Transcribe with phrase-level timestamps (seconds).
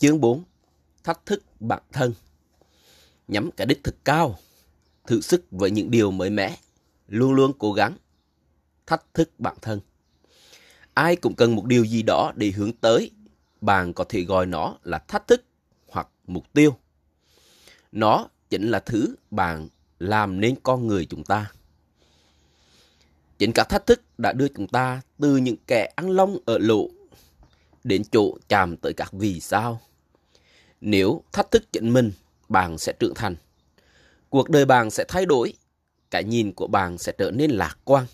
[0.00, 0.42] Chương 4
[1.04, 2.12] Thách thức bản thân.
[3.28, 4.38] Nhắm cả đích thực cao.
[5.06, 6.56] Thử sức với những điều mới mẻ.
[7.08, 7.96] Luôn luôn cố gắng.
[8.86, 9.80] Thách thức bản thân.
[10.94, 13.10] Ai cũng cần một điều gì đó để hướng tới.
[13.60, 15.44] Bạn có thể gọi nó là thách thức
[15.88, 16.76] hoặc mục tiêu.
[17.92, 21.52] Nó chính là thứ bạn làm nên con người chúng ta.
[23.38, 26.88] Chính các thách thức đã đưa chúng ta từ những kẻ ăn lông ở lộ
[27.84, 29.80] đến chỗ chạm tới các vì sao.
[30.80, 32.12] Nếu thách thức chính mình,
[32.48, 33.36] bạn sẽ trưởng thành.
[34.28, 35.52] Cuộc đời bạn sẽ thay đổi,
[36.10, 38.06] cái nhìn của bạn sẽ trở nên lạc quan.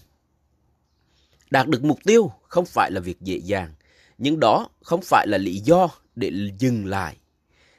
[1.51, 3.75] Đạt được mục tiêu không phải là việc dễ dàng,
[4.19, 7.17] nhưng đó không phải là lý do để dừng lại.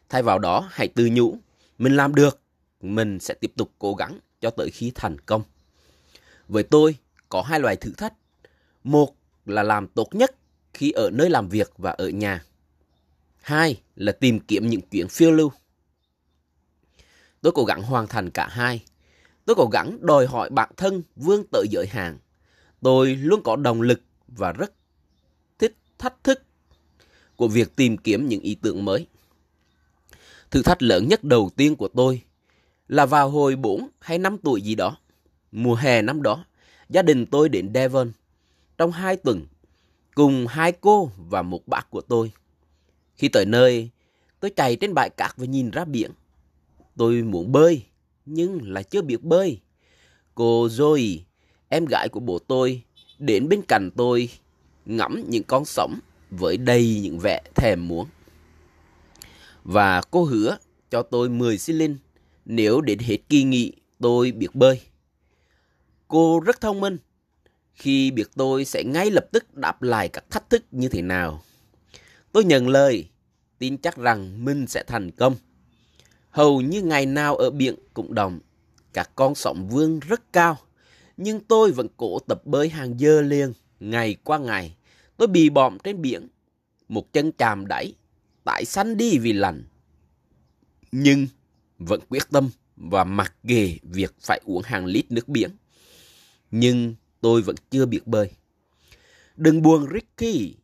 [0.09, 1.37] Thay vào đó, hãy tự nhủ,
[1.77, 2.39] mình làm được,
[2.81, 5.43] mình sẽ tiếp tục cố gắng cho tới khi thành công.
[6.47, 6.95] Với tôi,
[7.29, 8.13] có hai loại thử thách.
[8.83, 9.15] Một
[9.45, 10.35] là làm tốt nhất
[10.73, 12.43] khi ở nơi làm việc và ở nhà.
[13.47, 15.51] Hai là tìm kiếm những chuyến phiêu lưu.
[17.41, 18.83] Tôi cố gắng hoàn thành cả hai.
[19.45, 22.17] Tôi cố gắng đòi hỏi bản thân vươn tới giới hạn.
[22.81, 24.73] Tôi luôn có động lực và rất
[25.59, 26.43] thích thách thức
[27.35, 29.07] của việc tìm kiếm những ý tưởng mới.
[30.51, 32.21] Thử thách lớn nhất đầu tiên của tôi
[32.87, 34.97] là vào hồi 4 hay 5 tuổi gì đó.
[35.51, 36.45] Mùa hè năm đó,
[36.89, 38.11] gia đình tôi đến Devon.
[38.77, 39.45] Trong hai tuần,
[40.15, 42.31] cùng hai cô và một bác của tôi.
[43.17, 43.89] Khi tới nơi,
[44.39, 46.11] tôi chạy trên bãi cát và nhìn ra biển.
[46.95, 47.83] Tôi muốn bơi,
[48.25, 49.59] nhưng lại chưa biết bơi.
[50.35, 51.17] Cô Zoe,
[51.69, 52.83] em gái của bố tôi,
[53.19, 54.29] đến bên cạnh tôi
[54.85, 58.07] ngắm những con sóng với đầy những vẻ thèm muốn.
[59.63, 60.57] Và cô hứa
[60.89, 61.97] cho tôi 10 xi linh
[62.45, 64.81] nếu đến hết kỳ nghỉ tôi biết bơi.
[66.07, 66.97] Cô rất thông minh
[67.73, 71.43] khi biết tôi sẽ ngay lập tức đáp lại các thách thức như thế nào.
[72.37, 73.09] Tôi nhận lời,
[73.59, 75.35] tin chắc rằng mình sẽ thành công.
[76.29, 78.39] Hầu như ngày nào ở biển cũng đồng,
[78.93, 80.57] các con sóng vương rất cao,
[81.17, 84.75] nhưng tôi vẫn cố tập bơi hàng giờ liền, ngày qua ngày.
[85.17, 86.27] Tôi bị bọm trên biển,
[86.87, 87.93] một chân chàm đáy,
[88.43, 89.63] tại xanh đi vì lạnh.
[90.91, 91.27] Nhưng
[91.77, 95.49] vẫn quyết tâm và mặc ghề việc phải uống hàng lít nước biển.
[96.51, 98.31] Nhưng tôi vẫn chưa biết bơi.
[99.35, 100.55] Đừng buồn Ricky,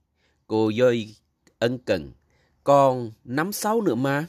[0.48, 1.16] cô dơi
[1.64, 2.12] ân cần,
[2.64, 4.26] còn năm sau nữa mà.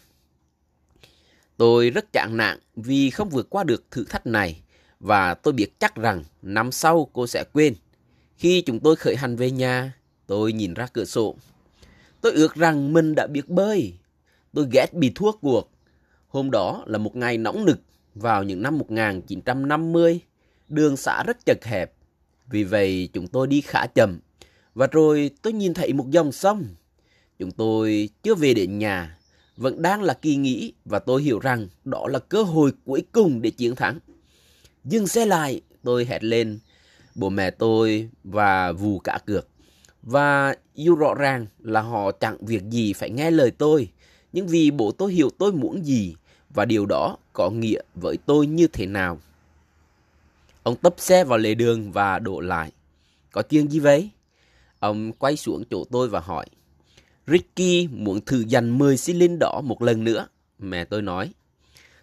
[1.56, 4.60] Tôi rất chạng nạn vì không vượt qua được thử thách này
[5.00, 7.74] và tôi biết chắc rằng năm sau cô sẽ quên.
[8.36, 9.92] Khi chúng tôi khởi hành về nhà,
[10.26, 11.36] tôi nhìn ra cửa sổ.
[12.20, 13.94] Tôi ước rằng mình đã biết bơi.
[14.52, 15.70] Tôi ghét bị thua cuộc.
[16.28, 17.80] Hôm đó là một ngày nóng nực
[18.14, 20.20] vào những năm 1950.
[20.68, 21.92] Đường xã rất chật hẹp
[22.46, 24.18] vì vậy chúng tôi đi khá chậm.
[24.74, 26.64] Và rồi tôi nhìn thấy một dòng sông.
[27.44, 29.19] Chúng tôi chưa về đến nhà,
[29.56, 33.43] vẫn đang là kỳ nghỉ và tôi hiểu rằng đó là cơ hội cuối cùng
[33.43, 33.99] để chiến thắng.
[34.84, 36.59] Dừng xe lại, tôi hét lên.
[37.15, 39.49] Bố mẹ tôi và vù cả cược.
[40.03, 43.88] Và dù rõ ràng là họ chẳng việc gì phải nghe lời tôi,
[44.32, 46.15] nhưng vì bố tôi hiểu tôi muốn gì
[46.50, 49.19] và điều đó có nghĩa với tôi như thế nào.
[50.62, 52.72] Ông tấp xe vào lề đường và đổ lại.
[53.32, 54.11] Có chuyện gì vậy?
[54.78, 56.47] Ông quay xuống chỗ tôi và hỏi.
[57.26, 60.26] Ricky muốn thử dành 10 xi linh đỏ một lần nữa.
[60.58, 61.32] Mẹ tôi nói.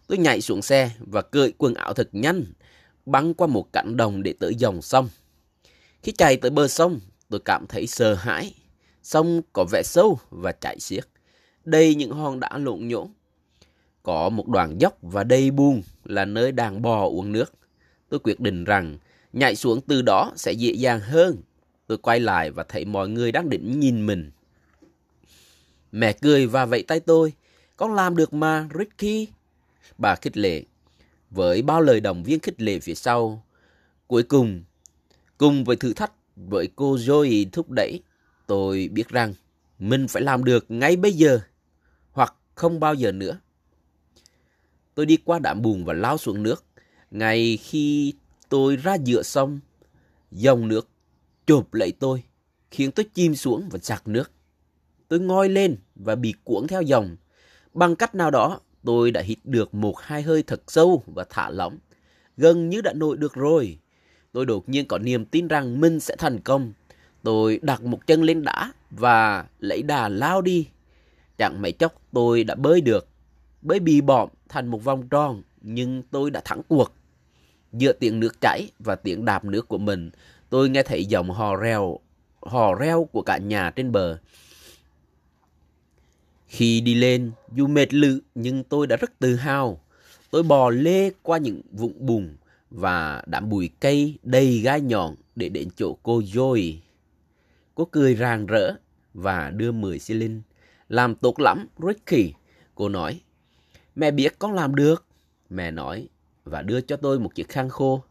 [0.08, 2.44] Tôi nhảy xuống xe và cởi quần áo thật nhanh,
[3.06, 5.10] băng qua một cánh đồng để tới dòng sông.
[6.04, 7.00] Khi chạy tới bờ sông,
[7.30, 8.54] tôi cảm thấy sợ hãi.
[9.04, 11.08] Sông có vẻ sâu và chảy xiết,
[11.66, 13.08] đầy những hòn đá lộn nhổn.
[14.04, 17.54] Có một đoạn dốc và đầy buông là nơi đàn bò uống nước.
[18.10, 18.98] Tôi quyết định rằng
[19.34, 21.38] nhảy xuống từ đó sẽ dễ dàng hơn.
[21.88, 24.32] Tôi quay lại và thấy mọi người đang định nhìn mình.
[25.92, 27.34] Mẹ cười và vẫy tay tôi.
[27.78, 29.28] Con làm được mà, Ricky.
[29.98, 30.64] Bà khích lệ.
[31.30, 33.46] Với bao lời động viên khích lệ phía sau.
[34.08, 34.64] Cuối cùng,
[35.38, 38.02] cùng với thử thách với cô Joey thúc đẩy,
[38.48, 39.34] tôi biết rằng
[39.80, 41.40] mình phải làm được ngay bây giờ
[42.12, 43.40] hoặc không bao giờ nữa.
[44.96, 46.66] Tôi đi qua đạm bùn và lao xuống nước.
[47.12, 48.14] Ngay khi
[48.50, 49.60] tôi ra giữa sông,
[50.32, 50.90] dòng nước
[51.46, 52.24] chộp lấy tôi,
[52.72, 54.32] khiến tôi chìm xuống và sạc nước.
[55.12, 57.16] Tôi ngoi lên và bị cuốn theo dòng.
[57.74, 61.50] Bằng cách nào đó, tôi đã hít được một hai hơi thật sâu và thả
[61.50, 61.78] lỏng.
[62.38, 63.80] Gần như đã nổi được rồi.
[64.32, 66.74] Tôi đột nhiên có niềm tin rằng mình sẽ thành công.
[67.24, 70.68] Tôi đặt một chân lên đá và lấy đà lao đi.
[71.38, 73.08] Chẳng mấy chốc tôi đã bơi được.
[73.62, 76.94] Bơi bì bọm thành một vòng tròn, nhưng tôi đã thắng cuộc.
[77.74, 80.12] Giữa tiếng nước chảy và tiếng đạp nước của mình,
[80.50, 82.00] tôi nghe thấy giọng hò reo,
[82.42, 84.20] hò reo của cả nhà trên bờ.
[86.52, 89.82] Khi đi lên, dù mệt lự nhưng tôi đã rất tự hào.
[90.32, 92.36] Tôi bò lê qua những vũng bùn
[92.70, 96.76] và đám bụi cây đầy gai nhọn để đến chỗ cô Joy.
[97.76, 98.74] Cô cười rạng rỡ
[99.14, 100.42] và đưa 10 xi linh.
[100.90, 102.34] Làm tốt lắm, Ricky.
[102.76, 103.22] Cô nói,
[103.96, 105.06] mẹ biết con làm được.
[105.50, 106.08] Mẹ nói
[106.46, 108.04] và đưa cho tôi một chiếc khăn khô.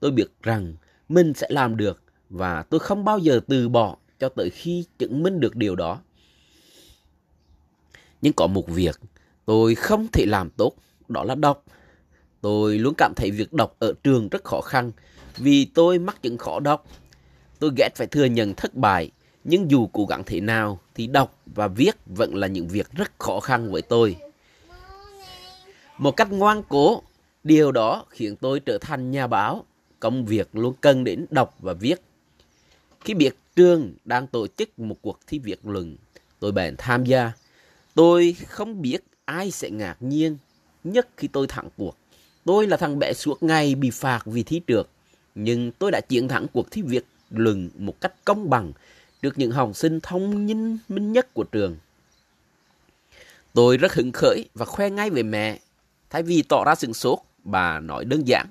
[0.00, 0.74] Tôi biết rằng
[1.08, 5.22] mình sẽ làm được và tôi không bao giờ từ bỏ cho tới khi chứng
[5.22, 6.00] minh được điều đó.
[8.22, 9.00] Nhưng có một việc
[9.44, 10.72] tôi không thể làm tốt,
[11.08, 11.64] đó là đọc.
[12.40, 14.92] Tôi luôn cảm thấy việc đọc ở trường rất khó khăn
[15.36, 16.86] vì tôi mắc chứng khó đọc.
[17.58, 19.10] Tôi ghét phải thừa nhận thất bại,
[19.44, 23.12] nhưng dù cố gắng thế nào thì đọc và viết vẫn là những việc rất
[23.18, 24.16] khó khăn với tôi.
[25.98, 27.02] Một cách ngoan cố,
[27.44, 29.64] điều đó khiến tôi trở thành nhà báo.
[30.00, 32.02] Công việc luôn cần đến đọc và viết.
[33.00, 35.96] Khi biết trường đang tổ chức một cuộc thi viết luận,
[36.40, 37.32] tôi bèn tham gia.
[37.94, 40.36] Tôi không biết ai sẽ ngạc nhiên
[40.84, 41.96] nhất khi tôi thắng cuộc.
[42.44, 44.86] Tôi là thằng bé suốt ngày bị phạt vì thi trượt,
[45.34, 48.72] nhưng tôi đã chiến thắng cuộc thi viết luận một cách công bằng
[49.22, 51.76] được những học sinh thông minh minh nhất của trường.
[53.54, 55.58] Tôi rất hứng khởi và khoe ngay về mẹ.
[56.10, 58.46] Thay vì tỏ ra sừng sốt, bà nói đơn giản.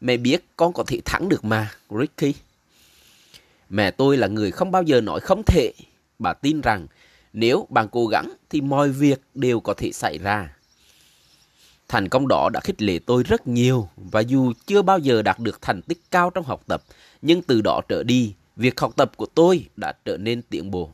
[0.00, 1.70] Mẹ biết con có thể thắng được mà,
[2.00, 2.34] Ricky.
[3.70, 5.72] Mẹ tôi là người không bao giờ nói không thể.
[6.18, 6.86] Bà tin rằng
[7.34, 10.56] nếu bạn cố gắng thì mọi việc đều có thể xảy ra.
[11.88, 15.38] Thành công đó đã khích lệ tôi rất nhiều và dù chưa bao giờ đạt
[15.38, 16.82] được thành tích cao trong học tập,
[17.22, 20.90] nhưng từ đó trở đi, việc học tập của tôi đã trở nên tiến bộ.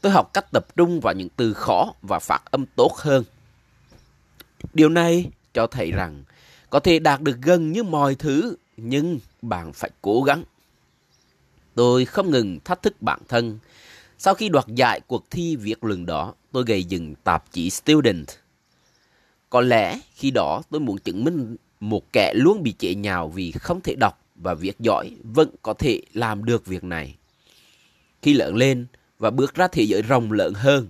[0.00, 3.24] Tôi học cách tập trung vào những từ khó và phát âm tốt hơn.
[4.74, 6.24] Điều này cho thấy rằng
[6.70, 10.44] có thể đạt được gần như mọi thứ, nhưng bạn phải cố gắng.
[11.74, 13.58] Tôi không ngừng thách thức bản thân.
[14.18, 18.26] Sau khi đoạt giải cuộc thi viết luận đó, tôi gây dựng tạp chí Student.
[19.50, 23.52] Có lẽ khi đó tôi muốn chứng minh một kẻ luôn bị chế nhạo vì
[23.52, 27.16] không thể đọc và viết giỏi vẫn có thể làm được việc này.
[28.22, 28.86] Khi lớn lên
[29.18, 30.88] và bước ra thế giới rộng lớn hơn,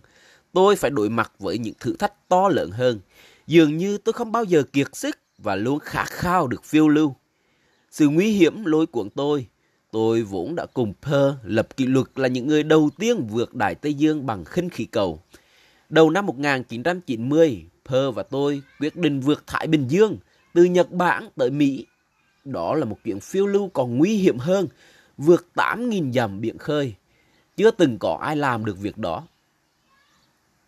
[0.52, 3.00] tôi phải đối mặt với những thử thách to lớn hơn.
[3.46, 7.16] Dường như tôi không bao giờ kiệt sức và luôn khát khao được phiêu lưu.
[7.90, 9.46] Sự nguy hiểm lôi cuốn tôi.
[9.90, 13.74] Tôi vốn đã cùng Pearl lập kỷ luật là những người đầu tiên vượt Đại
[13.74, 15.22] Tây Dương bằng khinh khí cầu.
[15.88, 20.16] Đầu năm 1990, Pearl và tôi quyết định vượt Thái Bình Dương
[20.54, 21.86] từ Nhật Bản tới Mỹ.
[22.44, 24.68] Đó là một chuyện phiêu lưu còn nguy hiểm hơn,
[25.16, 26.94] vượt 8.000 dặm biển khơi.
[27.56, 29.26] Chưa từng có ai làm được việc đó.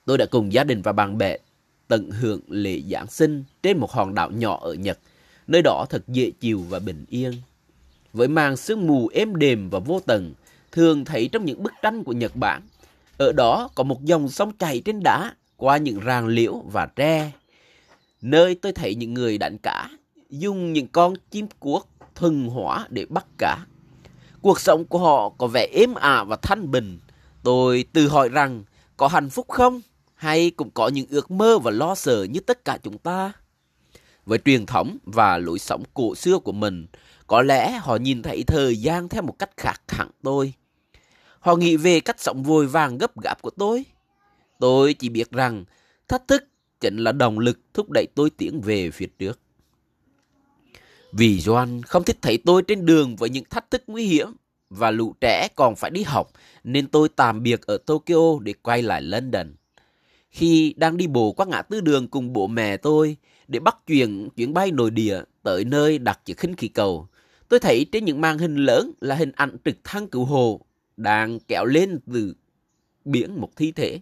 [0.05, 1.37] Tôi đã cùng gia đình và bạn bè
[1.89, 4.99] tận hưởng lễ Giáng sinh trên một hòn đảo nhỏ ở Nhật,
[5.47, 7.33] nơi đó thật dễ chịu và bình yên.
[8.13, 10.35] Với màn sương mù êm đềm và vô tận,
[10.73, 12.63] thường thấy trong những bức tranh của Nhật Bản.
[13.19, 17.33] Ở đó có một dòng sông chảy trên đá qua những ràng liễu và tre.
[18.23, 19.91] Nơi tôi thấy những người đánh cá,
[20.31, 23.59] dùng những con chim cuốc thuần hóa để bắt cá.
[24.43, 26.99] Cuộc sống của họ có vẻ êm ả và thanh bình.
[27.43, 28.65] Tôi tự hỏi rằng
[28.97, 29.81] có hạnh phúc không?
[30.15, 33.33] Hay cũng có những ước mơ và lo sợ như tất cả chúng ta?
[34.27, 36.87] Với truyền thống và lối sống cổ xưa của mình,
[37.29, 40.53] có lẽ họ nhìn thấy thời gian theo một cách khác hẳn tôi.
[41.41, 43.85] Họ nghĩ về cách sống vội vàng gấp gáp của tôi.
[44.61, 45.65] Tôi chỉ biết rằng
[46.09, 46.45] thách thức
[46.81, 49.41] chính là động lực thúc đẩy tôi tiến về phía trước.
[51.13, 54.29] Vì Doan không thích thấy tôi trên đường với những thách thức nguy hiểm
[54.71, 56.31] và lũ trẻ còn phải đi học
[56.65, 59.55] nên tôi tạm biệt ở Tokyo để quay lại London.
[60.31, 63.17] Khi đang đi bộ qua ngã tư đường cùng bố mẹ tôi
[63.49, 67.09] để bắt chuyển chuyến bay nội địa tới nơi đặt chiếc khinh khí cầu,
[67.49, 70.61] tôi thấy trên những màn hình lớn là hình ảnh trực thăng cứu hộ
[70.97, 72.35] đang kéo lên từ
[73.05, 74.01] biển một thi thể.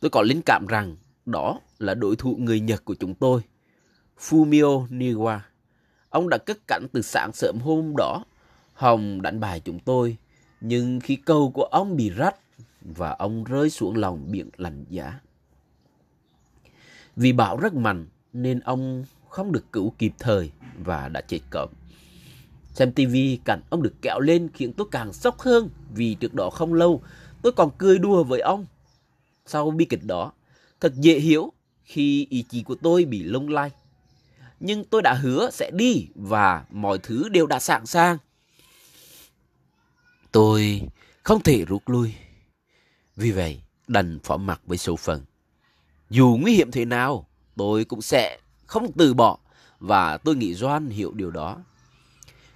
[0.00, 3.42] Tôi có linh cảm rằng đó là đối thủ người Nhật của chúng tôi,
[4.18, 5.38] Fumio Niwa.
[6.08, 8.24] Ông đã cất cảnh từ sáng sớm hôm đó.
[8.74, 10.16] Hồng đánh bài chúng tôi,
[10.60, 12.36] nhưng khi câu của ông bị rách
[12.80, 15.20] và ông rơi xuống lòng biển lạnh giá.
[17.16, 20.50] Vì bão rất mạnh nên ông không được cứu kịp thời
[20.84, 21.70] và đã chết cọp.
[22.78, 26.50] Xem tivi cảnh ông được kẹo lên khiến tôi càng sốc hơn vì trước đó
[26.50, 27.02] không lâu
[27.42, 28.66] tôi còn cười đùa với ông.
[29.46, 30.32] Sau bi kịch đó,
[30.80, 31.52] thật dễ hiểu
[31.84, 33.70] khi ý chí của tôi bị lung lay.
[34.60, 38.18] Nhưng tôi đã hứa sẽ đi và mọi thứ đều đã sẵn sàng.
[40.32, 40.82] Tôi
[41.22, 42.14] không thể rút lui.
[43.16, 45.24] Vì vậy, đành phó mặt với số phận.
[46.10, 49.38] Dù nguy hiểm thế nào, tôi cũng sẽ không từ bỏ
[49.80, 51.62] và tôi nghĩ Doan hiểu điều đó.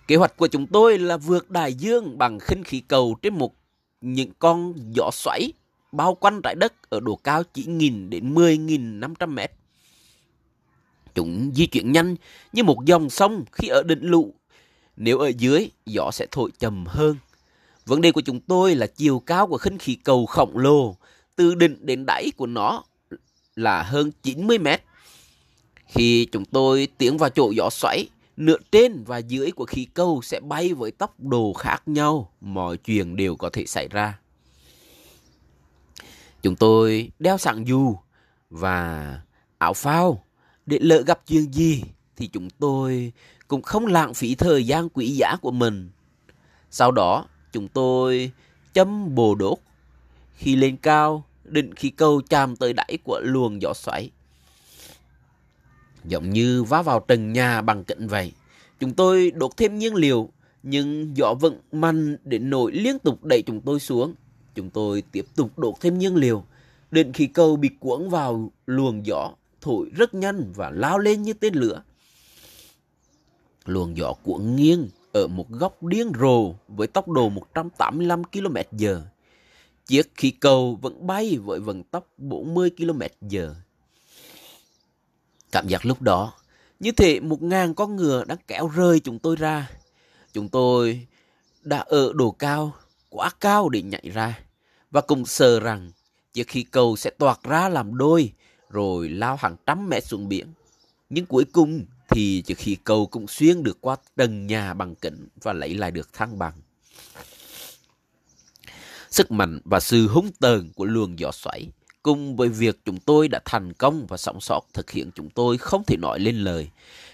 [0.06, 3.54] Kế hoạch của chúng tôi là vượt đại dương bằng khinh khí cầu trên một
[4.00, 5.52] những con gió xoáy
[5.92, 9.52] bao quanh trái đất ở độ cao chỉ nghìn đến 10.500 mét.
[11.14, 12.16] Chúng di chuyển nhanh
[12.52, 14.34] như một dòng sông khi ở đỉnh lũ.
[14.96, 17.16] Nếu ở dưới, gió sẽ thổi chậm hơn.
[17.86, 20.96] Vấn đề của chúng tôi là chiều cao của khinh khí cầu khổng lồ
[21.36, 22.82] từ đỉnh đến đáy của nó
[23.56, 24.82] là hơn 90 mét.
[25.86, 28.06] Khi chúng tôi tiến vào chỗ gió xoáy,
[28.36, 32.32] nửa trên và dưới của khí cầu sẽ bay với tốc độ khác nhau.
[32.40, 34.18] Mọi chuyện đều có thể xảy ra.
[36.42, 37.96] Chúng tôi đeo sẵn dù
[38.50, 39.20] và
[39.58, 40.24] áo phao
[40.66, 41.82] để lỡ gặp chuyện gì
[42.16, 43.12] thì chúng tôi
[43.48, 45.90] cũng không lãng phí thời gian quý giá của mình.
[46.70, 48.32] Sau đó, chúng tôi
[48.72, 49.58] châm bồ đốt.
[50.34, 54.10] Khi lên cao, định khí cầu chạm tới đáy của luồng gió xoáy.
[56.04, 58.32] Giống như vá vào trần nhà bằng kính vậy.
[58.80, 60.28] Chúng tôi đốt thêm nhiên liệu,
[60.62, 64.14] nhưng gió vẫn mạnh đến nỗi liên tục đẩy chúng tôi xuống.
[64.54, 66.44] Chúng tôi tiếp tục đốt thêm nhiên liệu.
[66.90, 69.30] đến khi cầu bị cuốn vào luồng gió,
[69.60, 71.82] thổi rất nhanh và lao lên như tên lửa.
[73.64, 78.84] Luồng gió cuộn nghiêng ở một góc điên rồ với tốc độ 185 km h
[79.86, 83.36] Chiếc khí cầu vẫn bay với vận tốc 40 km h
[85.52, 86.32] Cảm giác lúc đó,
[86.80, 89.70] như thể một ngàn con ngựa đang kéo rơi chúng tôi ra.
[90.32, 91.06] Chúng tôi
[91.62, 92.74] đã ở độ cao,
[93.08, 94.38] quá cao để nhảy ra.
[94.90, 95.90] Và cùng sợ rằng
[96.32, 98.32] chiếc khí cầu sẽ toạc ra làm đôi,
[98.70, 100.46] rồi lao hàng trăm mét xuống biển.
[101.10, 105.28] Nhưng cuối cùng thì chiếc khí cầu cũng xuyên được qua trần nhà bằng kính
[105.42, 106.54] và lấy lại được thăng bằng.
[109.10, 111.68] Sức mạnh và sự hung tợn của luồng gió xoáy
[112.02, 115.58] cùng với việc chúng tôi đã thành công và sống sót thực hiện chúng tôi
[115.58, 116.68] không thể nói lên lời.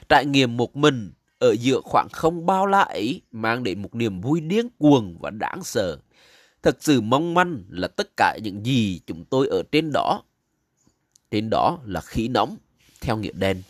[0.08, 4.20] Trải nghiệm một mình ở giữa khoảng không bao la ấy mang đến một niềm
[4.20, 5.98] vui điên cuồng và đáng sợ.
[6.62, 10.22] Thật sự mong manh là tất cả những gì chúng tôi ở trên đó.
[11.30, 12.56] Trên đó là khí nóng,
[13.00, 13.62] theo nghĩa đen.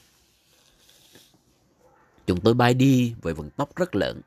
[2.27, 4.21] Chúng tôi bay đi với vận tốc rất lớn,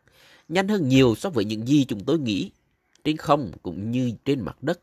[0.49, 2.51] nhanh hơn nhiều so với những gì chúng tôi nghĩ.
[3.03, 4.79] Trên không cũng như trên mặt đất,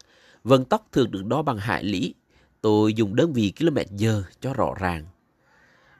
[0.49, 2.15] vận tốc thường được đo bằng hải lý.
[2.61, 5.07] Tôi dùng đơn vị km giờ cho rõ ràng.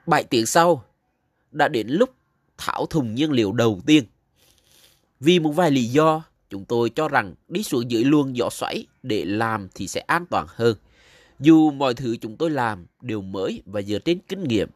[0.07, 0.83] Bảy tiếng sau,
[1.51, 2.09] đã đến lúc
[2.57, 4.03] thảo thùng nhiên liệu đầu tiên.
[5.19, 8.85] Vì một vài lý do, chúng tôi cho rằng đi xuống dưới luồng gió xoáy
[9.03, 10.77] để làm thì sẽ an toàn hơn.
[11.39, 14.69] Dù mọi thứ chúng tôi làm đều mới và dựa trên kinh nghiệm,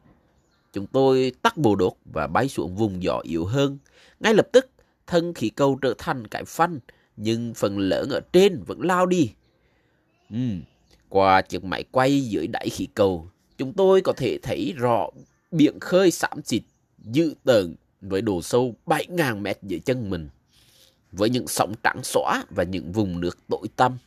[0.73, 3.77] chúng tôi tắt bộ đột và bay xuống vùng gió yếu hơn.
[4.19, 4.69] Ngay lập tức,
[5.07, 6.79] thân khí cầu trở thành cái phanh,
[7.17, 9.31] nhưng phần lớn ở trên vẫn lao đi.
[10.33, 10.39] Ừ.
[11.09, 15.07] Qua chiếc máy quay dưới đáy khí cầu, chúng tôi có thể thấy rõ
[15.51, 16.63] biển khơi xám xịt,
[17.03, 20.29] dữ tợn với độ sâu 7.000 mét dưới chân mình,
[21.11, 23.97] với những sóng trắng xóa và những vùng nước tối tăm.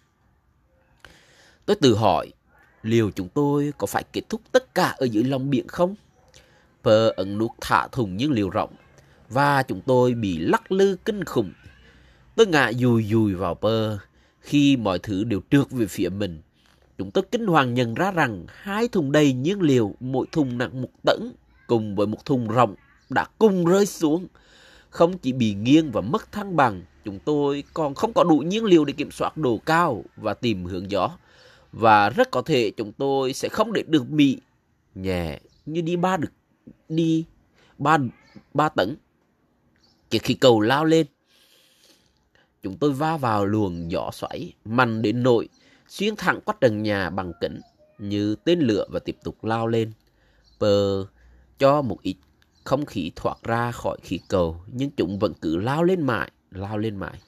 [1.66, 2.32] Tôi tự hỏi,
[2.82, 5.94] liệu chúng tôi có phải kết thúc tất cả ở dưới lòng biển không?
[6.82, 8.74] Pơ ấn nút thả thùng nhiên liều rộng,
[9.28, 11.52] và chúng tôi bị lắc lư kinh khủng.
[12.36, 13.98] Tôi ngã dùi dùi vào pơ,
[14.46, 16.42] khi mọi thứ đều trượt về phía mình.
[16.98, 20.82] Chúng tôi kinh hoàng nhận ra rằng hai thùng đầy nhiên liệu, mỗi thùng nặng
[20.82, 21.32] một tấn,
[21.66, 22.74] cùng với một thùng rộng
[23.10, 24.26] đã cùng rơi xuống.
[24.90, 28.64] Không chỉ bị nghiêng và mất thăng bằng, chúng tôi còn không có đủ nhiên
[28.64, 31.10] liệu để kiểm soát độ cao và tìm hướng gió.
[31.72, 34.38] Và rất có thể chúng tôi sẽ không để được bị
[34.94, 36.32] nhẹ như đi ba được
[36.88, 37.24] đi
[37.78, 37.98] ba
[38.54, 38.96] ba tấn.
[40.10, 41.06] Chỉ khi cầu lao lên,
[42.66, 45.48] chúng tôi va vào luồng gió xoáy mạnh đến nỗi
[45.88, 47.60] xuyên thẳng qua trần nhà bằng kính
[47.98, 49.92] như tên lửa và tiếp tục lao lên.
[50.58, 51.06] Pờ
[51.58, 52.16] cho một ít
[52.64, 56.78] không khí thoát ra khỏi khí cầu nhưng chúng vẫn cứ lao lên mãi, lao
[56.78, 57.20] lên mãi.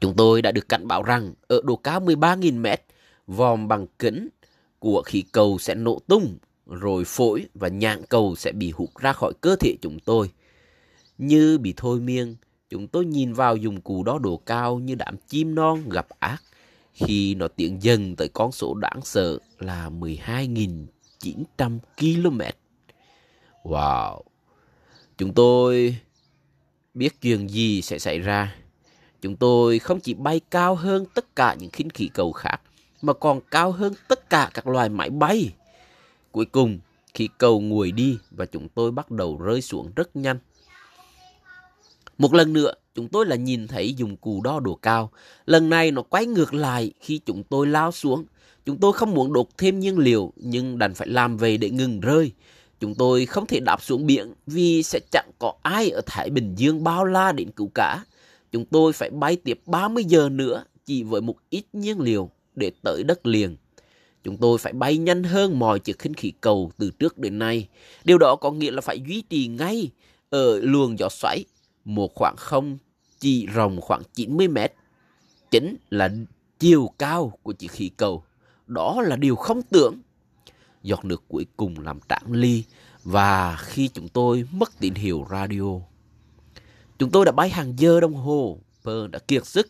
[0.00, 2.82] Chúng tôi đã được cảnh báo rằng ở độ cao 13.000 mét,
[3.26, 4.28] vòm bằng kính
[4.78, 9.12] của khí cầu sẽ nổ tung, rồi phổi và nhạn cầu sẽ bị hút ra
[9.12, 10.30] khỏi cơ thể chúng tôi.
[11.18, 12.36] Như bị thôi miên,
[12.70, 16.42] chúng tôi nhìn vào dụng cụ đo độ cao như đám chim non gặp ác
[16.92, 22.40] khi nó tiến dần tới con số đáng sợ là 12.900 km.
[23.64, 24.20] Wow!
[25.18, 25.96] Chúng tôi
[26.94, 28.56] biết chuyện gì sẽ xảy ra.
[29.22, 32.60] Chúng tôi không chỉ bay cao hơn tất cả những khinh khí cầu khác,
[33.02, 35.52] mà còn cao hơn tất cả các loài máy bay.
[36.32, 36.78] Cuối cùng,
[37.14, 40.38] khí cầu nguội đi và chúng tôi bắt đầu rơi xuống rất nhanh.
[42.20, 45.10] Một lần nữa, chúng tôi là nhìn thấy dụng cụ đo độ cao.
[45.46, 48.24] Lần này nó quay ngược lại khi chúng tôi lao xuống.
[48.66, 52.00] Chúng tôi không muốn đột thêm nhiên liệu, nhưng đành phải làm về để ngừng
[52.00, 52.32] rơi.
[52.80, 56.54] Chúng tôi không thể đạp xuống biển vì sẽ chẳng có ai ở Thái Bình
[56.54, 58.04] Dương bao la đến cứu cả.
[58.52, 62.70] Chúng tôi phải bay tiếp 30 giờ nữa, chỉ với một ít nhiên liệu để
[62.82, 63.56] tới đất liền.
[64.24, 67.68] Chúng tôi phải bay nhanh hơn mọi chiếc khinh khí cầu từ trước đến nay.
[68.04, 69.90] Điều đó có nghĩa là phải duy trì ngay
[70.30, 71.44] ở luồng gió xoáy
[71.84, 72.78] một khoảng không
[73.20, 74.72] chỉ rộng khoảng 90 mét.
[75.50, 76.10] Chính là
[76.58, 78.24] chiều cao của chiếc khí cầu.
[78.66, 79.94] Đó là điều không tưởng.
[80.82, 82.64] Giọt nước cuối cùng làm tản ly
[83.04, 85.80] và khi chúng tôi mất tín hiệu radio.
[86.98, 88.58] Chúng tôi đã bay hàng giờ đồng hồ.
[88.84, 89.68] Pearl đã kiệt sức.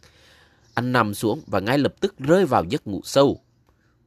[0.75, 3.40] Anh nằm xuống và ngay lập tức rơi vào giấc ngủ sâu.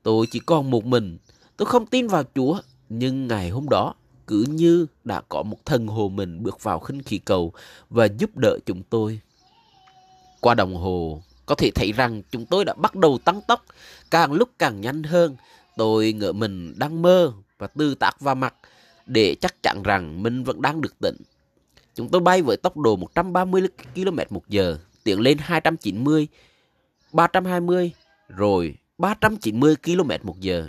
[0.04, 1.18] Tôi chỉ còn một mình.
[1.58, 2.60] Tôi không tin vào Chúa.
[2.90, 3.94] Nhưng ngày hôm đó,
[4.34, 7.54] cứ như đã có một thần hồ mình bước vào khinh khí cầu
[7.90, 9.20] và giúp đỡ chúng tôi.
[10.40, 13.66] Qua đồng hồ, có thể thấy rằng chúng tôi đã bắt đầu tăng tốc,
[14.12, 15.36] càng lúc càng nhanh hơn.
[15.78, 18.56] Tôi ngỡ mình đang mơ và tư tác vào mặt
[19.06, 21.18] để chắc chắn rằng mình vẫn đang được tỉnh.
[21.96, 23.62] Chúng tôi bay với tốc độ 130
[23.96, 26.28] km một giờ, tiến lên 290,
[27.12, 27.92] 320,
[28.30, 30.68] rồi 390 km một giờ.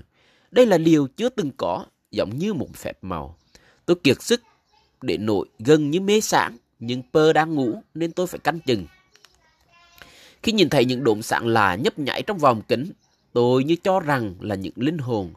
[0.51, 3.37] Đây là điều chưa từng có, giống như một phép màu.
[3.87, 4.43] Tôi kiệt sức
[5.03, 8.87] để nổi gần như mê sáng, nhưng pơ đang ngủ nên tôi phải canh chừng.
[10.43, 12.93] Khi nhìn thấy những đốm sáng lạ nhấp nhảy trong vòng kính,
[13.33, 15.33] tôi như cho rằng là những linh hồn.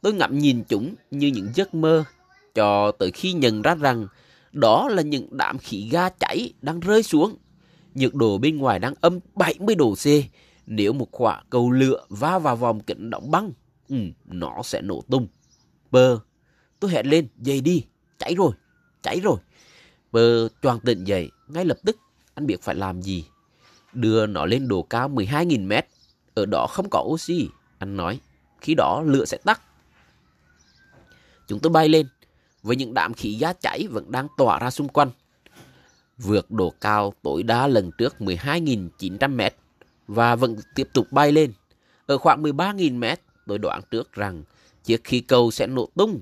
[0.00, 2.04] Tôi ngậm nhìn chúng như những giấc mơ,
[2.54, 4.06] cho tới khi nhận ra rằng
[4.52, 7.36] đó là những đám khí ga cháy đang rơi xuống.
[7.94, 10.06] Nhiệt độ bên ngoài đang âm 70 độ C.
[10.66, 13.52] Nếu một quả cầu lửa va vào vòng kính đóng băng,
[13.88, 15.26] ừ, nó sẽ nổ tung.
[15.90, 16.18] Bơ,
[16.80, 17.84] tôi hét lên, dậy đi,
[18.22, 18.52] cháy rồi,
[19.02, 19.36] cháy rồi.
[20.12, 21.96] bờ choàng tỉnh dậy, ngay lập tức
[22.34, 23.24] anh biết phải làm gì.
[23.92, 25.86] Đưa nó lên độ cao 12.000 mét,
[26.34, 27.48] ở đó không có oxy,
[27.78, 28.20] anh nói.
[28.60, 29.62] Khi đó lửa sẽ tắt.
[31.48, 32.06] Chúng tôi bay lên,
[32.62, 35.10] với những đám khí ga cháy vẫn đang tỏa ra xung quanh.
[36.18, 39.54] Vượt độ cao tối đa lần trước 12.900 mét
[40.06, 41.52] và vẫn tiếp tục bay lên.
[42.06, 44.42] Ở khoảng 13.000 mét, tôi đoán trước rằng
[44.84, 46.20] chiếc khí cầu sẽ nổ tung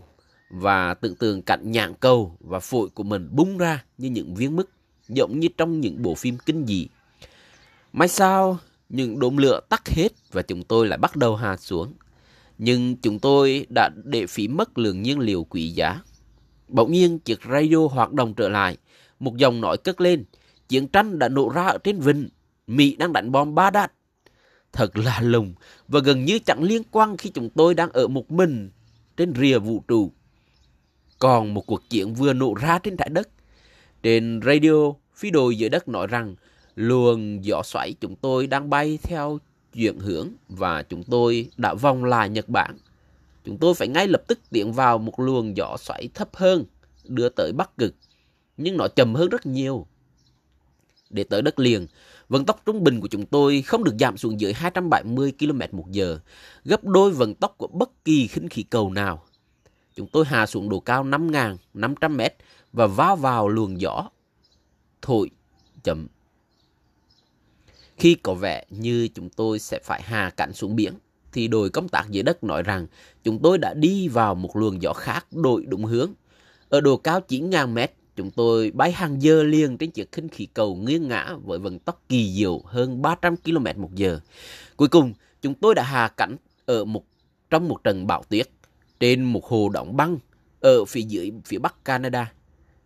[0.50, 4.56] và tưởng tượng cảnh nhạn cầu và phổi của mình bung ra như những viên
[4.56, 4.66] mứt,
[5.08, 6.88] giống như trong những bộ phim kinh dị.
[7.92, 8.58] May sao,
[8.88, 11.92] những đốm lửa tắt hết và chúng tôi lại bắt đầu hạ xuống.
[12.58, 16.00] Nhưng chúng tôi đã để phí mất lượng nhiên liệu quý giá.
[16.68, 18.76] Bỗng nhiên chiếc radio hoạt động trở lại.
[19.20, 20.24] Một dòng nói cất lên.
[20.68, 22.28] Chiến tranh đã nổ ra ở trên vịnh.
[22.66, 23.90] Mỹ đang đánh bom ba đạn.
[24.72, 25.54] Thật là lùng
[25.88, 28.70] và gần như chẳng liên quan khi chúng tôi đang ở một mình
[29.16, 30.12] trên rìa vũ trụ.
[31.20, 33.28] Còn một cuộc chiến vừa nổ ra trên trái đất.
[34.02, 36.34] Trên radio, phi đội dưới đất nói rằng
[36.74, 39.38] luồng gió xoáy chúng tôi đang bay theo
[39.74, 42.76] chuyển hướng và chúng tôi đã vòng lại Nhật Bản
[43.44, 46.64] chúng tôi phải ngay lập tức tiến vào một luồng gió xoáy thấp hơn,
[47.04, 47.94] đưa tới Bắc Cực,
[48.56, 49.86] nhưng nó chậm hơn rất nhiều.
[51.10, 51.86] Để tới đất liền,
[52.28, 55.90] vận tốc trung bình của chúng tôi không được giảm xuống dưới 270 km một
[55.90, 56.18] giờ,
[56.64, 59.22] gấp đôi vận tốc của bất kỳ khinh khí cầu nào.
[59.96, 62.36] Chúng tôi hạ xuống độ cao 5.500 mét
[62.72, 64.08] và va vào luồng gió
[65.02, 65.30] thổi
[65.82, 66.06] chậm.
[67.96, 70.94] Khi có vẻ như chúng tôi sẽ phải hạ cánh xuống biển,
[71.32, 72.86] thì đội công tác dưới đất nói rằng
[73.24, 76.12] chúng tôi đã đi vào một luồng gió khác đổi đúng hướng.
[76.68, 80.46] Ở độ cao 9.000 mét, chúng tôi bay hàng giờ liền trên chiếc khinh khí
[80.54, 84.20] cầu nghiêng ngã với vận tốc kỳ diệu hơn 300 km một giờ.
[84.76, 87.04] Cuối cùng, chúng tôi đã hạ cánh ở một
[87.50, 88.48] trong một trận bão tuyết
[89.00, 90.18] trên một hồ đóng băng
[90.60, 92.32] ở phía dưới phía bắc Canada,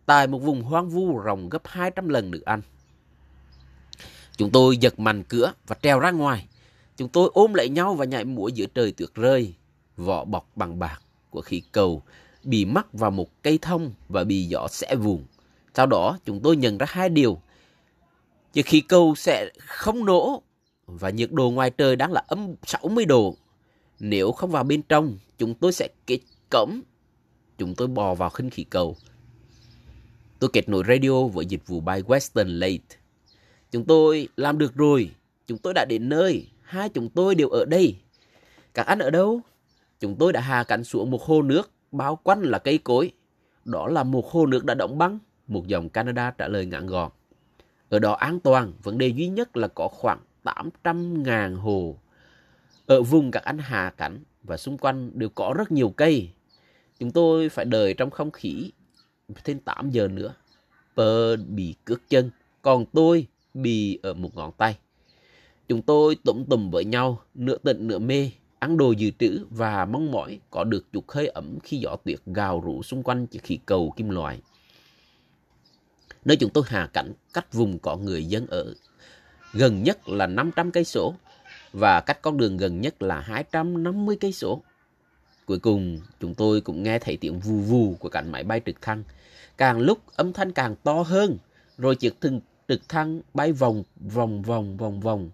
[0.05, 2.61] tại một vùng hoang vu rộng gấp 200 lần nước Anh.
[4.37, 6.47] Chúng tôi giật mạnh cửa và treo ra ngoài.
[6.97, 9.53] Chúng tôi ôm lấy nhau và nhảy múa giữa trời tuyết rơi.
[9.97, 12.03] Vỏ bọc bằng bạc của khí cầu
[12.43, 15.25] bị mắc vào một cây thông và bị gió xẻ vùng.
[15.73, 17.41] Sau đó chúng tôi nhận ra hai điều.
[18.53, 20.41] Chiếc khí cầu sẽ không nổ
[20.85, 23.35] và nhiệt độ ngoài trời đang là âm 60 độ.
[23.99, 26.81] Nếu không vào bên trong, chúng tôi sẽ kết cổng.
[27.57, 28.97] Chúng tôi bò vào khinh khí cầu.
[30.39, 32.97] Tôi kết nối radio với dịch vụ bay Western Late.
[33.71, 35.11] Chúng tôi làm được rồi.
[35.47, 37.95] Chúng tôi đã đến nơi hai chúng tôi đều ở đây.
[38.73, 39.41] Các anh ở đâu?
[39.99, 43.11] Chúng tôi đã hạ cánh xuống một hồ nước, bao quanh là cây cối.
[43.65, 47.11] Đó là một hồ nước đã đóng băng, một dòng Canada trả lời ngạn gọn.
[47.89, 51.97] Ở đó an toàn, vấn đề duy nhất là có khoảng 800.000 hồ.
[52.85, 56.29] Ở vùng các anh hạ cánh và xung quanh đều có rất nhiều cây.
[56.99, 58.71] Chúng tôi phải đợi trong không khí
[59.43, 60.33] thêm 8 giờ nữa.
[60.95, 64.77] Pơ bị cước chân, còn tôi bị ở một ngón tay.
[65.67, 69.85] Chúng tôi tụm tùm với nhau, nửa tỉnh nửa mê, ăn đồ dự trữ và
[69.85, 73.43] mong mỏi có được chút hơi ẩm khi gió tuyết gào rú xung quanh chiếc
[73.43, 74.41] khí cầu kim loại.
[76.25, 78.73] Nơi chúng tôi hạ cảnh cách vùng có người dân ở.
[79.53, 81.15] Gần nhất là 500 cây số
[81.75, 84.61] và cách con đường gần nhất là 250 cây số.
[85.45, 88.81] Cuối cùng, chúng tôi cũng nghe thấy tiếng vù vù của cánh máy bay trực
[88.81, 89.03] thăng.
[89.57, 91.37] Càng lúc âm thanh càng to hơn,
[91.77, 93.83] rồi chiếc thừng trực thăng bay vòng
[94.13, 95.29] vòng vòng vòng vòng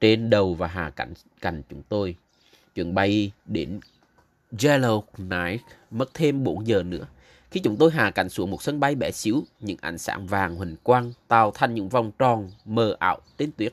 [0.00, 2.16] trên đầu và hạ cánh cạnh chúng tôi.
[2.74, 3.80] Chuyến bay đến
[4.52, 5.58] Yellowknife
[5.90, 7.06] mất thêm 4 giờ nữa.
[7.50, 10.56] Khi chúng tôi hạ cánh xuống một sân bay bé xíu, những ánh sáng vàng
[10.56, 13.72] huỳnh quang tạo thành những vòng tròn mờ ảo trên tuyết.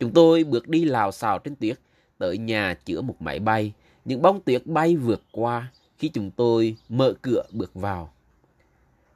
[0.00, 1.78] Chúng tôi bước đi lào xào trên tuyết,
[2.18, 3.72] tới nhà chữa một máy bay.
[4.04, 8.12] Những bông tuyết bay vượt qua khi chúng tôi mở cửa bước vào.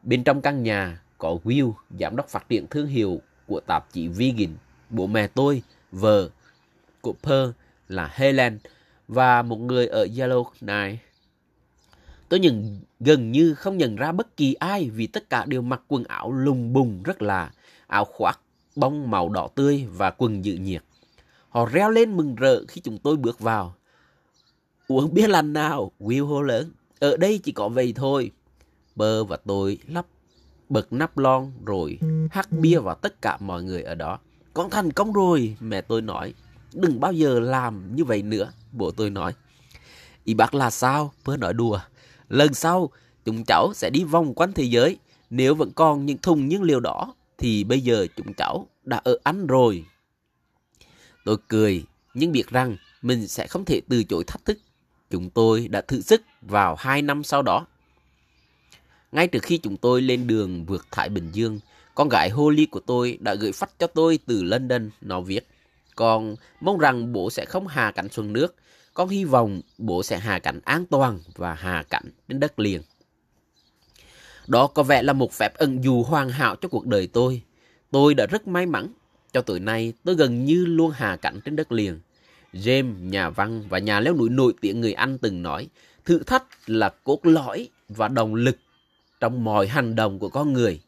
[0.03, 4.09] Bên trong căn nhà có Will, giám đốc phát triển thương hiệu của tạp chí
[4.09, 4.57] Vegan,
[4.91, 6.29] bố mẹ tôi, vợ
[7.01, 7.49] của Per
[7.89, 8.59] là Helen
[9.09, 10.97] và một người ở Yellowknife.
[12.29, 15.83] Tôi nhận, gần như không nhận ra bất kỳ ai vì tất cả đều mặc
[15.89, 17.51] quần áo lùng bùng rất là
[17.87, 18.41] áo khoác
[18.77, 20.85] bông màu đỏ tươi và quần dự nhiệt.
[21.49, 23.75] Họ reo lên mừng rỡ khi chúng tôi bước vào.
[24.89, 25.93] Uống bia lành nào?
[26.01, 26.71] Will hô lớn.
[27.01, 28.31] Ở đây chỉ có vậy thôi.
[28.97, 30.07] Bơ và tôi lắp
[30.69, 31.99] bật nắp lon rồi
[32.31, 34.19] hắt bia vào tất cả mọi người ở đó.
[34.55, 36.35] Con thành công rồi, mẹ tôi nói.
[36.73, 39.33] Đừng bao giờ làm như vậy nữa, bố tôi nói.
[40.25, 41.13] Ý bác là sao?
[41.25, 41.81] Bơ nói đùa.
[42.29, 42.91] Lần sau,
[43.25, 44.99] chúng cháu sẽ đi vòng quanh thế giới.
[45.31, 49.19] Nếu vẫn còn những thùng nhiên liệu đỏ, thì bây giờ chúng cháu đã ở
[49.23, 49.85] Anh rồi.
[51.25, 54.59] Tôi cười, nhưng biết rằng mình sẽ không thể từ chối thách thức.
[55.11, 57.67] Chúng tôi đã thử sức vào hai năm sau đó.
[59.13, 61.61] Ngay trước khi chúng tôi lên đường vượt Thái Bình Dương,
[61.95, 64.91] con gái Holly của tôi đã gửi phát cho tôi từ London.
[65.01, 65.49] Nó viết,
[65.95, 68.55] con mong rằng bố sẽ không hạ cảnh xuống nước.
[68.95, 72.83] Con hy vọng bố sẽ hạ cảnh an toàn và hạ cảnh đến đất liền.
[74.47, 77.43] Đó có vẻ là một phép ẩn dụ hoàn hảo cho cuộc đời tôi.
[77.91, 78.89] Tôi đã rất may mắn.
[79.33, 82.01] Cho tới nay, tôi gần như luôn hạ cảnh trên đất liền.
[82.53, 85.69] James, nhà văn và nhà leo núi nổi tiếng người Anh từng nói,
[86.05, 88.57] thử thách là cốt lõi và động lực
[89.21, 90.81] trong mọi hành động của con người.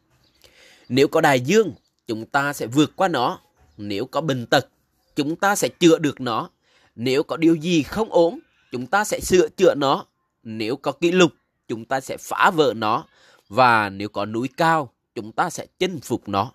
[0.89, 1.73] Nếu có đại dương,
[2.07, 3.39] chúng ta sẽ vượt qua nó.
[3.77, 4.67] Nếu có bệnh tật,
[5.15, 6.49] chúng ta sẽ chữa được nó.
[6.95, 8.39] Nếu có điều gì không ổn,
[8.71, 10.05] chúng ta sẽ sửa chữa nó.
[10.43, 11.31] Nếu có kỷ lục,
[11.67, 13.05] chúng ta sẽ phá vỡ nó.
[13.49, 16.51] Và nếu có núi cao, chúng ta sẽ chinh phục nó.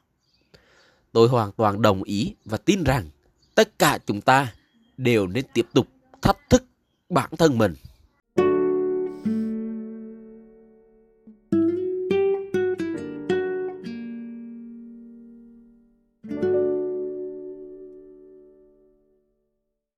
[1.12, 3.10] Tôi hoàn toàn đồng ý và tin rằng
[3.54, 4.54] tất cả chúng ta
[4.96, 5.88] đều nên tiếp tục
[6.22, 6.64] thách thức
[7.08, 7.74] bản thân mình.